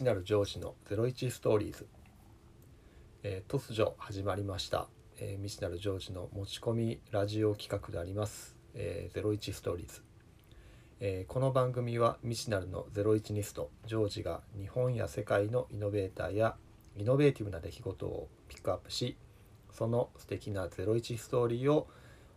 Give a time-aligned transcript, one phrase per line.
[0.00, 1.86] 知なるジョージの01ストーリーズ、
[3.22, 4.88] えー、突如始まりました、
[5.18, 10.02] えー、未知なるジョージの持ち込みラジオ企画であります、えー、01ストーリーズ、
[11.00, 16.56] えー、この番組は未知なるの01ニストジョージが日本や世界のイノベーターや
[16.96, 19.18] イノベーティブな出来事をピックアップし
[19.70, 21.88] その素敵な01ストーリーを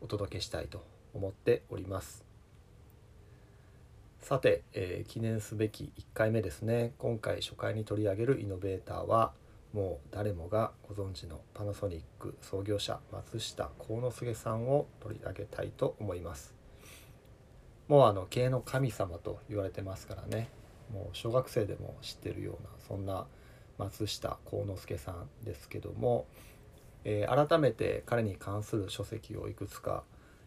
[0.01, 2.32] お届けしたいと思っております。
[4.23, 6.93] さて、えー、記念すべき1回目ですね。
[6.97, 9.33] 今回初回に取り上げるイノベーターは
[9.73, 16.53] もう誰もがご存知のパナソニック創業者松下幸之助さんを取り上げたいと思います。
[17.89, 20.47] もうあの経営の神様と言われてますからね。
[20.93, 23.27] もう小学生でも知ってるようなそんな
[23.77, 26.27] 松下幸之助さんですけども、
[27.03, 30.05] えー、改めて彼に関する書籍をいくつか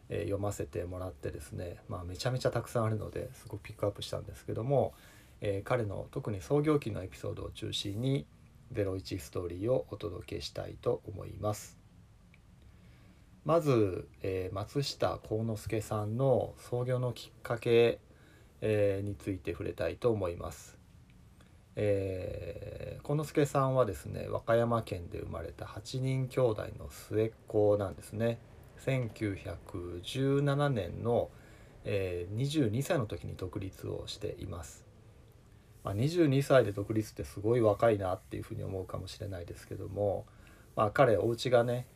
[0.09, 4.95] え読ませてもらってですね、まあ、めちゃめちゃたくさんあるのですごくピックアップしたんですけども、
[5.41, 8.27] え、彼の特に創業期のエピソードを中心に
[8.73, 11.79] 01ストーリーをお届けしたいと思います。
[13.45, 18.01] まず、え、松下幸之助さんの創業のきっかけ、
[18.61, 20.77] え、について触れたいと思います。
[21.77, 28.39] えー、幸之助さんはですね和歌山県で生まれた8人兄弟の末っ子なんですね。
[28.85, 31.31] 1917年の、
[31.85, 32.37] えー、
[32.71, 34.85] 22歳の時に独立をしています。
[35.85, 40.27] まあ、22歳で独立ってすごい若いなっていうふうに思うかもしれないですけども、
[40.75, 41.87] まあ、彼お家がね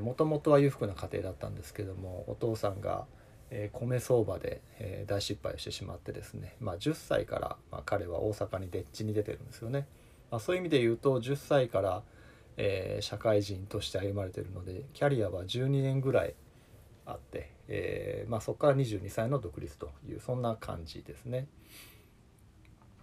[0.00, 3.06] もともとは裕福な家庭だったんですけどもお父さんが、
[3.50, 9.86] えー、米相場で、えー、大失敗をしてしまってですね、まあ、10歳から、まあ、彼は大阪にでっちに出てるんですよね。
[10.30, 12.02] まあ、そういう意味で言うと10歳から
[12.56, 16.34] えー、社会人として歩まれてるのでキャリアは12年ぐらい
[17.06, 21.46] あって、えー、まあ、そこから22歳の独立というそんな感じですね。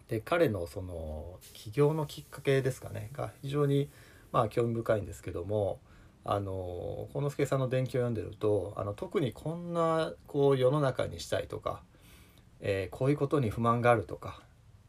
[0.07, 3.89] で彼のその起業のきっかけですかねが非常に
[4.33, 5.79] まあ興味深いんですけども
[6.25, 11.81] あの幸之助さんの伝記を読んでるとあの特にこんなこう世の中にしたいとか、
[12.59, 14.41] えー、こういうことに不満があるとか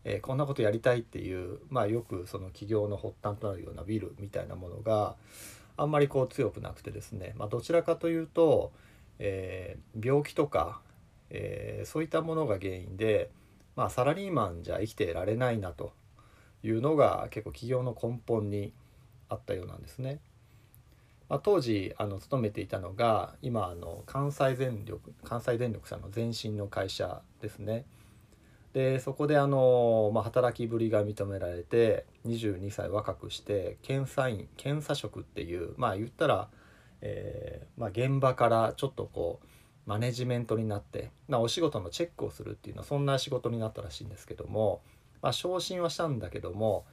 [0.04, 5.14] えー、こんなことやりたいっていう、まあ、よくその起業の発端となるようなビルみたいなものが
[5.76, 8.72] あんまりこう強くなくてですね、まあ、どちらかというと、
[9.18, 10.80] えー、病気とか、
[11.30, 13.30] えー、そういったものが原因で、
[13.76, 15.92] まあ、サラリーマンじゃ生きてられないなと
[16.62, 18.72] いうのが結構起業の根本に
[19.28, 20.20] あったようなんですね。
[21.28, 27.86] まあ、当時あの勤めていたのが今あの関西電力関西電力さんの前身の会社ですね。
[28.72, 36.48] でそこであの、まあ、働きぶりが認められて22歳若くして検査員検査職っていうまあ言ったら、
[37.02, 39.46] えーまあ、現場からちょっとこう
[39.84, 44.80] マネジメントになって、ま、お仕事のチェックをするっていうのはそんな仕事になったらしいんですけども、
[45.20, 46.84] まあ、昇進はしたんだけども、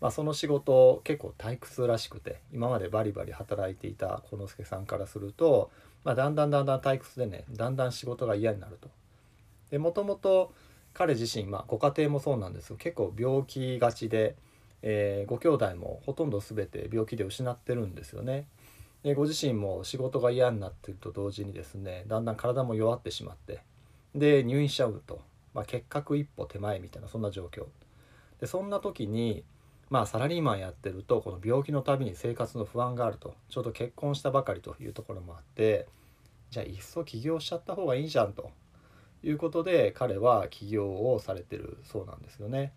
[0.00, 5.70] まあ、その仕事結構退屈らしくて今までバリバリ働いていた幸之助さんからすると、
[6.04, 8.90] まあ、だんだんだんだん退屈でねだんだん仕事が嫌になると。
[9.70, 10.52] でもともと
[10.94, 14.36] 彼自身、まあ、ご家庭もそうなんですけど結構病気がちで、
[14.82, 18.46] えー、ご兄弟もほとんど全て病気で失ってるんですよね。
[19.02, 23.60] でご自身も仕事が嫌になっていると同時にですねだんだん体も弱ってしまって
[24.14, 25.20] で入院しちゃうと、
[25.52, 27.66] まあ、結核一歩手前みたいなそんな状況。
[28.40, 29.44] でそんな時に
[29.90, 33.34] まあサラリーマンやってるとこの病気のたびに生活の不安があると。
[33.48, 35.86] ちょうど結婚したばかりというところもあって
[36.50, 38.50] じゃあいっそ起業しちゃった方がいいじゃんと。
[39.24, 42.72] いうことで彼は起業をされてるそうなんですよね。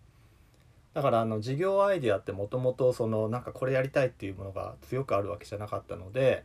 [0.94, 6.44] だからあの事業アイデアってもともとそのなんかこれやりたいっていうものが強くあるわけじゃなかったので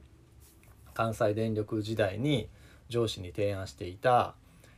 [0.93, 2.49] 関西電力時代に
[2.89, 4.35] 上司に提案していた、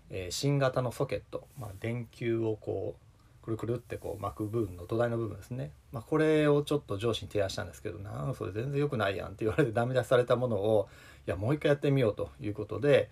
[0.10, 3.06] えー、新型のソケット、まあ、電球をこう
[3.46, 10.88] くるくるってこう巻く部分の土台の部分ですね、まあ、これをちょっと上司に提案したんですけどなんそれ全然良くないやんって言われてダメ出しされたものを
[11.28, 13.10] いやもう一回やってみようということで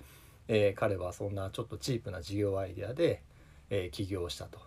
[0.48, 3.24] えー、彼はそんなちょっとチープな事業アイデアで、
[3.70, 4.60] えー、起業したと。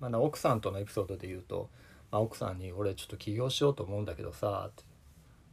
[0.00, 1.70] まあ、奥さんとのエピソードで言うと、
[2.10, 4.84] まあ、奥さんに「俺ちょっと起業しようと思うんだけどさ」っ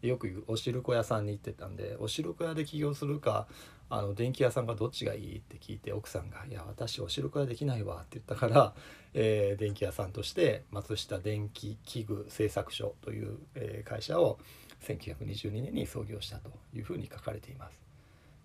[0.01, 3.47] てよく言うお汁粉屋さんに行ってたんでお汁粉屋で起業するか
[3.89, 5.37] あの電気屋さんがどっちがいい？
[5.37, 8.73] って聞いて奥さんが「いや私お汁粉屋できないわ」って言ったから、
[9.13, 14.39] えー、電気屋さんとして松下電気器具製作所という、えー、会社を
[14.81, 17.88] 1922年に創業したというふうに書かれています。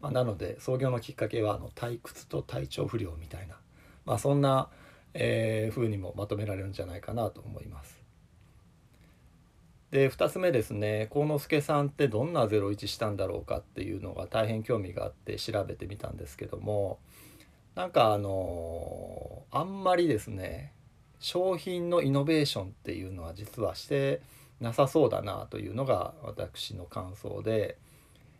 [0.04, 3.56] まあ、なので創業のきっかけはあの退屈と体調不良みたいな、
[4.04, 4.68] まあ、そんな、
[5.14, 8.04] えー、風にもまとめられるんじゃないかなと思います。
[9.92, 16.98] で2つ目ですね幸之助さんってどんな01したんだろうかっていうのが大変興味があって調べてみたんですけども
[17.74, 20.74] なんかあのあんまりですね
[21.18, 24.20] 商品のイノベーションっていうのは実はして
[24.60, 27.78] なさそうだなというのが私の感想で、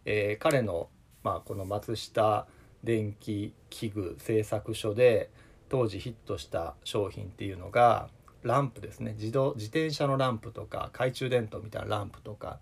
[0.04, 0.88] えー、彼の、
[1.24, 2.46] まあ、この松下
[2.84, 5.30] 電気器具製作所で
[5.68, 8.08] 当時ヒットした商品っていうのが
[8.42, 12.60] ランプですね自動自転車のランプとか懐中電灯みたいなランプとか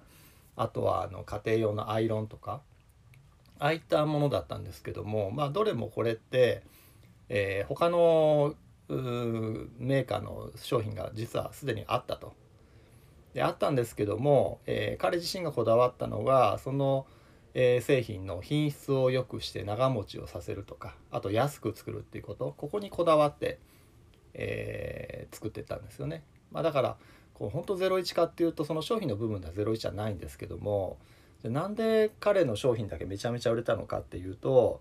[0.56, 2.62] あとはあの家庭用のアイロンとか
[3.58, 6.62] ああいったものだったんですけどもまあどれもこれって、
[7.28, 8.54] えー、他の
[8.88, 12.32] メーカーの商品が実はすでにあったと。
[13.34, 17.06] であったんですけども、えー、彼自身がこだわったのがその、
[17.54, 23.58] えー、製品の品質を良くして長持ちをさせるとかあと安く作るっていうことここにこだわって、
[24.34, 26.22] えー、作ってたんですよね。
[26.50, 26.96] まあ、だから
[27.34, 30.98] こう本当01かっていうとその商品の部分では01じゃないんですけども
[31.42, 34.80] なんで彼の商品だけめちゃめちゃ売れたのかっていうと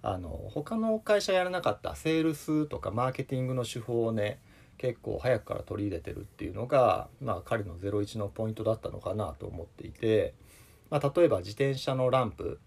[0.00, 4.38] あの他の会社やらなかったセールスとかマーケティングの手法をね
[4.78, 10.34] 結構早くから取り入れてるっていうのが、まあ、彼の01のポイントだったのかなと思っていて、
[10.90, 12.60] まあ、例えば自転車のランプ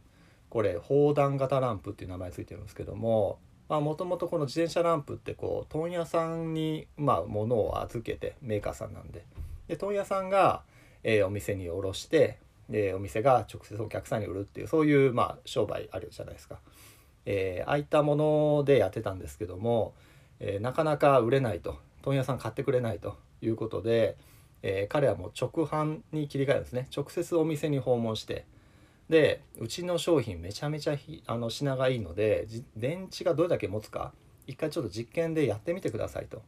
[0.49, 3.39] これ砲弾型ランプっていう名前ついてるんですけども
[3.69, 9.23] もともとこの自転車ランプってこう問屋さんにまあ物を預けてメーカーさんなんで
[9.69, 10.63] で問屋さんが、
[11.03, 12.37] えー、お店に卸して
[12.69, 16.59] でお店が直接お客さんに売るっていうそういうまあ商売あるじゃないですか。
[17.25, 19.93] えー、ああいったものでやってたんですけども、
[20.39, 24.17] えー、なかなか売れないと問屋さん買ってくれないということで、
[24.63, 26.87] えー、彼はもう直販に切り替えるんですね。
[26.95, 28.45] 直接お店に訪問して。
[29.09, 30.97] でうちの商品めちゃめちゃ
[31.27, 32.47] あの品がいいので
[32.77, 34.13] 電池がどれだけ持つか
[34.47, 36.41] 一回ちょっと実験でやってみてくださいと。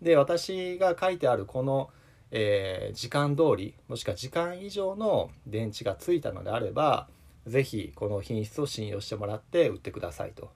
[0.00, 1.90] で私が書いてあるこの、
[2.30, 7.08] えー、時間通りもしくは時間以上の電池がついたのであれば
[7.46, 10.50] 是非この品質を信用してもらって売ってくださいと。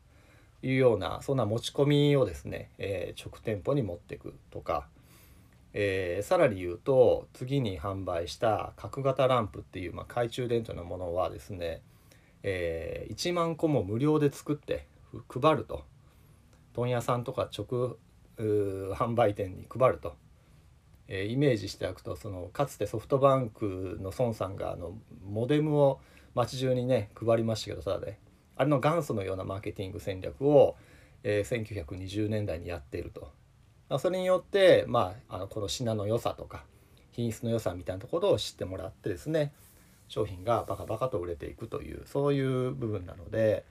[0.64, 4.86] いうようなそんな持ち込みをですね、えー、直店舗に持っていくとか、
[5.74, 11.80] えー、さらに言うと次に販売した角型ランプっていう、まあ、懐中電灯のものはですね、
[12.42, 14.86] えー、1万個も無料で作って
[15.28, 15.84] 配ると
[16.74, 17.96] 問屋さんとか直
[18.38, 20.14] 販売店に配ると、
[21.08, 26.00] えー、イメージしておくとそのかつてソフトバンクの孫さんがあのモデムを
[26.34, 28.18] 街中にね配りましたけどただで
[28.56, 30.76] あれの元祖のようなマーケティング戦略を、
[31.22, 33.30] えー、1920年代にやっていると。
[33.98, 36.64] それによって、まあ、あのこの品の良さとか
[37.12, 39.52] 品質の良さみたいなところを知ってもらってですね
[40.08, 43.64] 商品がバカバカと売れていくというそういう部分なので、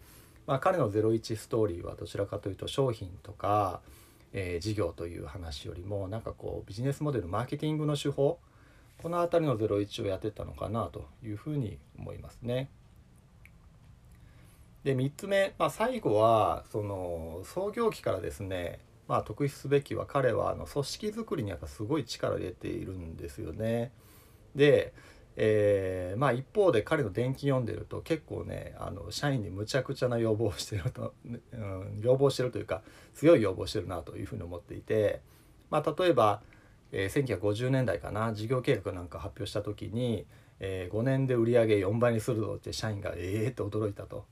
[0.47, 3.81] まあ、彼の01ストーリーはどちらかというと商品とか、
[4.33, 8.39] えー、事業という話よりもなんかこうビジネスモデルマーケティングの手法
[9.01, 12.69] この辺りの01をやってたのかなというふうに思いますね。
[14.83, 23.91] で3つ目、まあ、最後はその創業期からですね、まあ、特筆すべきは彼はあの組織づくりにやっぱすごい力を入れているんですよね。
[24.55, 24.93] で、
[25.35, 32.83] えー、まあ一方で彼の伝記読んでると結構ねあの社員にむちゃくちゃな要望をしてると、 うん、要望してるというか
[33.13, 35.21] 強い要望してるなというふうに思っていて、
[35.69, 36.41] まあ、例えば、
[36.91, 40.25] えー、1950年代かな事業計画なんか発表した時に、
[40.59, 44.25] えー、5年で売り上げ4倍にするぞって社員がええー、って驚いたと。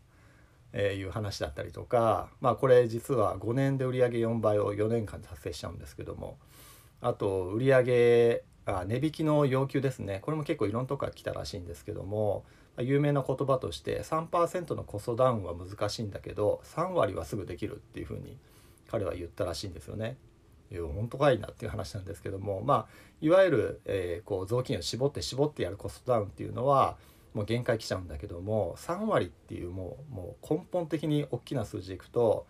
[0.73, 6.37] えいう話だったりとかまあこれ実は5年で売上4倍を4年間達成しちゃうんですけども
[7.01, 12.43] あと売上あ値引きの要求ですねこれも結構いろんなとこから来たらしいんですけども
[12.77, 18.37] 有名な言葉として3%のコストダウンは難しいんだけど3割はすぐできるっていうふうに
[18.89, 20.17] 彼は言ったらしいんですよね。
[20.71, 22.87] いや本当かいなっていう話なんですけどもまあ
[23.21, 26.97] いわゆる、えー、こう雑巾を絞って絞ってやるコストダウンっていうのは
[27.33, 32.47] もう限界来ちゃうんだけども3割っていうもうもう根本的に大きな数字いくと、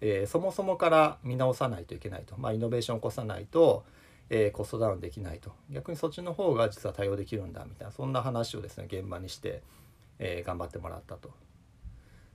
[0.00, 3.84] えー、そもそもから見直さないといけないと、まあ、イノベーションを起こさないと、
[4.30, 5.52] えー、コストダウンできないと。
[5.70, 9.62] 逆にそっちの方が実は対応できるんだみたいなそんな話をですね現場にして、
[10.18, 11.30] えー、頑張ってもらったと。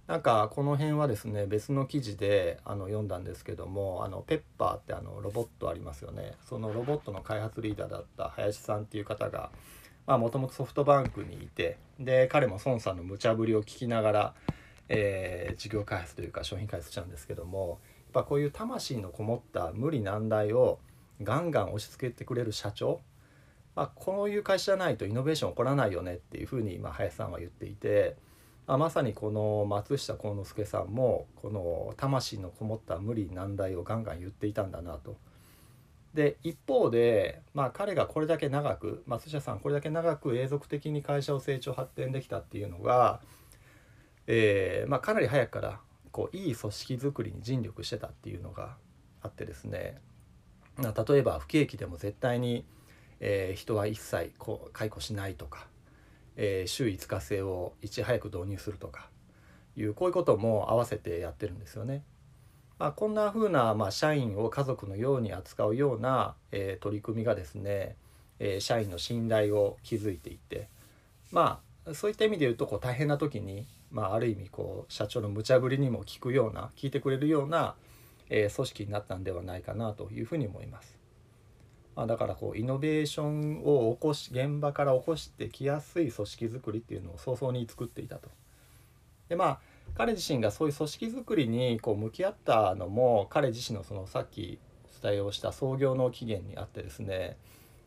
[0.07, 6.33] なんかこの辺はですね別の記事であの読んだんですけどもあのペッパーってあのロボットありますよね。
[6.49, 9.51] そのロボットの開発リーダーだった林さんっていう方が
[10.17, 14.33] もともとソフトバンクにいてで彼も孫さんの無茶ぶりを聞きながら、
[14.89, 17.79] えー、事業開発というか商品開発したんですけども
[18.13, 20.79] やっぱこういう魂のこもった無理難題を
[21.23, 22.99] ガンガン押し付けてくれる社長、
[23.75, 28.15] まあ、こういう会社じゃないとイノベーション起こらないよねっていうふうに今林さんは言っていて、
[28.67, 35.15] まあ、まさにこの松下幸之助さんもこの魂のこもった無理難題をガンガン言っていたんだなと。
[36.13, 43.21] で一方で、まあ、彼がこれだけ長く松下さんこれだけ長く永続的に会社を成長発展できたっていうのが、
[44.27, 45.79] えーまあ、かなり早くから
[46.11, 48.75] こういい組織づくりに尽力してたっていうのが
[49.21, 49.99] あってですね
[50.77, 52.65] 例えば不景気でも絶対に、
[53.19, 55.67] えー、人は一切こう解雇しないとか、
[56.35, 59.09] えー、週5日制をいち早く導入するとか
[59.77, 62.03] いうこういうことも合わせてやってるんですよね。
[62.81, 67.95] まあ、こんな風な、まあ、社員を家族のように扱うような、えー、取り組みがですね、
[68.39, 70.67] えー、社員の信頼を築いていて
[71.31, 77.75] まあそういった意味で言うとこう大変な時に、まあ、ある意味こう社長の無茶ぶりにも聞くような聞いてくれるような、
[78.31, 80.97] えー、組織になったんではないかなというふうに思います。
[81.95, 88.27] まあ、だからこうイノベーションを起こし現場から起こしてきやすい組織づくりっていうのを早々に作っていたと。
[89.29, 89.59] でまあ
[89.95, 94.59] 彼自身がそういう組織づくりにこう向き合ったのも彼自身のそのさっき
[95.01, 97.37] お伝えをした創業の起源にあってですね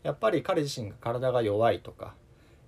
[0.03, 2.15] やっぱり彼自身が体が弱いとか、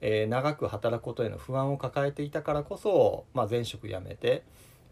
[0.00, 4.42] えー、長く働くことへの不安を抱えていたからこそ、まあ、前職辞めて、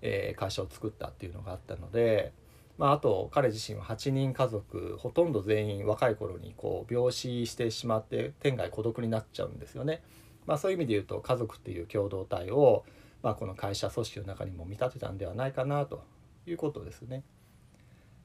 [0.03, 2.33] えー、会社を作ったっていうのがあったので、
[2.77, 10.03] まあ、あと彼自身は8人家族ほとんど全員若い頃にこう病死してしまって天涯孤独になっちゃうんですよね。
[10.47, 12.85] まあ、そういう意味で言うと家族っていう共同体を、
[13.25, 16.05] まあ、この会社組織の中にも見立てたんではないかなと
[16.47, 17.25] いうことですね。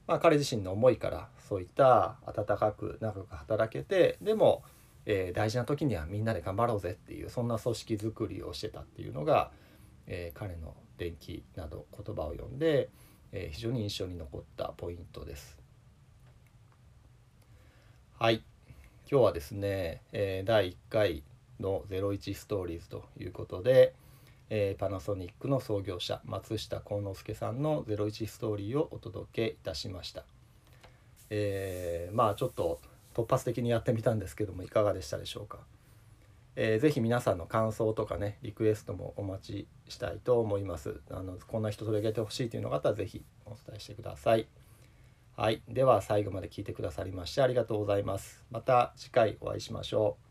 [0.08, 4.62] まあ、彼自身の思いからそういった温かく長く働けてでも、
[5.06, 9.52] えー、大事な時にはみんなで頑張ろうぜっていうそんな組織づくりをしてたっていうのが、
[10.06, 12.90] えー、彼の伝記など言葉を読んで、
[13.32, 15.58] えー、非常に印象に残ったポイントです。
[18.18, 18.44] はい
[19.10, 21.24] 今日はですね、え第1回
[21.62, 23.96] の「01ストーリーズ」ということで、
[24.50, 30.26] えー、パナソニックの創業者松下幸之助さんの「01ストーリー」をお届けいたしました。
[31.30, 32.80] えー、まあちょっと
[33.14, 35.60] 突発的にやってみたんですけどもいかがでしたでしょうか？
[36.56, 41.00] えー、ぜひ皆さんの感想とかねリクエストもお待ちしたいと思います。
[41.12, 44.48] あのこんな人取り上げてほしいというのがあったらぜひお伝えしてください。
[45.38, 48.44] はい、では最後まで聞いてくださりましてありがとうございます。
[48.52, 50.29] また次回お会いしましょう。